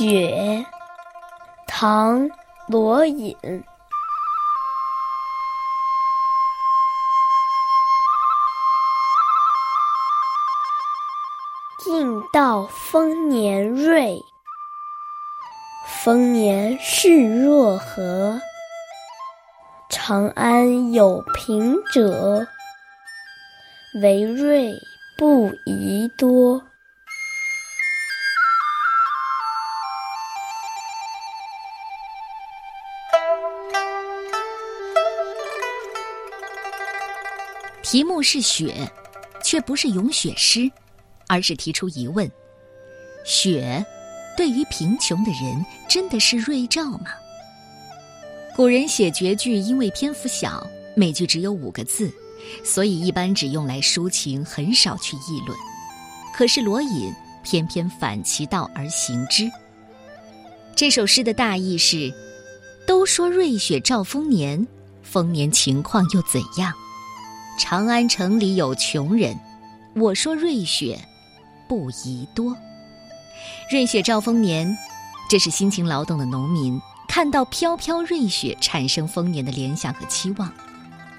[0.00, 0.64] 雪，
[1.66, 2.26] 唐·
[2.68, 3.36] 罗隐。
[11.84, 14.18] 晋道丰年瑞，
[15.86, 18.40] 丰年事若何。
[19.90, 22.46] 长安有平者，
[24.00, 24.72] 惟瑞
[25.18, 26.69] 不宜多。
[37.90, 38.88] 题目是雪，
[39.42, 40.70] 却不是咏雪诗，
[41.26, 42.30] 而是提出疑问：
[43.24, 43.84] 雪
[44.36, 47.06] 对于贫穷的人真的是瑞兆吗？
[48.54, 52.08] 古人写绝句，因为篇幅小，每句只有五个字，
[52.62, 55.58] 所以一般只用来抒情，很少去议论。
[56.32, 59.50] 可是罗隐偏偏反其道而行之。
[60.76, 62.14] 这首诗的大意是：
[62.86, 64.64] 都说瑞雪兆丰年，
[65.02, 66.72] 丰年情况又怎样？
[67.60, 69.38] 长安城里有穷人，
[69.94, 70.98] 我说瑞雪
[71.68, 72.56] 不宜多。
[73.70, 74.74] 瑞雪兆丰年，
[75.28, 80.50] 这是辛勤劳动的农民看到飘飘瑞雪产生丰年的联想和期望。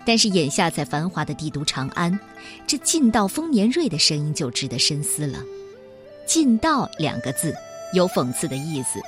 [0.03, 2.19] 但是眼下在繁华的帝都长安，
[2.66, 5.38] 这“尽道丰年瑞”的声音就值得深思了。
[6.25, 7.53] “尽道”两个字
[7.94, 9.00] 有讽刺的意思，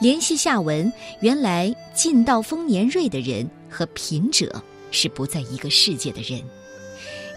[0.00, 6.40] 联系下文，原来“尽道丰年瑞”的人和贫者是不在一个世界的人。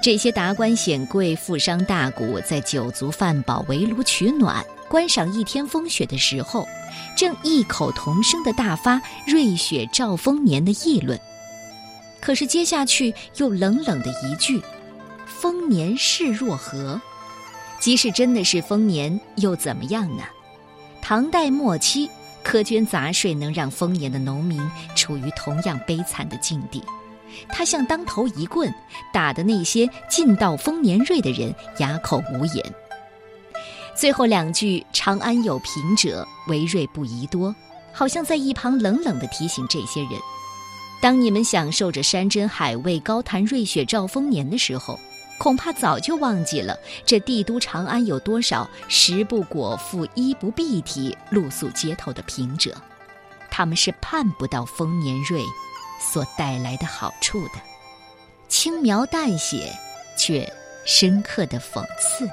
[0.04, 6.68] 这些达官显贵、富商大贾在酒足饭饱、围炉取暖、观赏一天风雪的时候，
[7.16, 11.18] 正异口同声地大发“瑞雪兆丰年”的议论。
[12.20, 14.62] 可是接下去又冷冷的一句
[15.26, 17.00] ：“丰年势若何？”
[17.80, 20.24] 即使真的是丰年，又怎么样呢？
[21.02, 22.10] 唐代末期，
[22.44, 24.62] 苛捐杂税能让丰年的农民
[24.96, 26.84] 处于同样悲惨的境地。
[27.50, 28.74] 他像当头一棍，
[29.12, 32.74] 打的那些进道丰年瑞的人哑口无言。
[33.96, 37.56] 最后两句“长安有贫者，为瑞不宜多”，
[37.94, 40.14] 好像在一旁冷冷地提醒这些人：
[41.02, 45.00] 当你们享受着山珍海味、高谈瑞雪兆丰年的时候，
[45.38, 52.76] 恐怕早就忘记了这帝都长安有多少食不果腹、衣不蔽体、露宿街头的贫者，
[53.52, 55.44] 他们是盼不到丰年瑞。
[56.12, 57.54] 所带来的好处的，
[58.48, 59.72] 轻描淡写，
[60.18, 60.48] 却
[60.86, 62.30] 深刻的讽刺。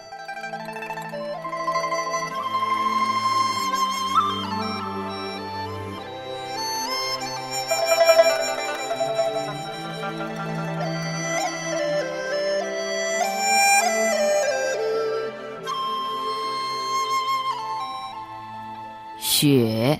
[19.18, 19.98] 雪，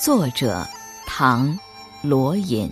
[0.00, 0.66] 作者
[1.06, 1.56] 唐。
[2.06, 2.70] 罗隐，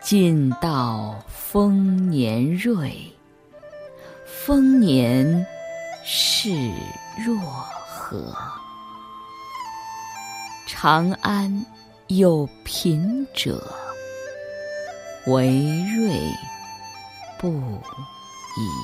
[0.00, 3.12] 晋道丰年瑞，
[4.24, 5.44] 丰年
[6.04, 6.50] 势
[7.18, 7.36] 若
[7.88, 8.32] 何？
[10.68, 11.66] 长安
[12.06, 13.60] 有贫者，
[15.26, 15.48] 为
[15.96, 16.32] 瑞。
[17.40, 18.79] 不已。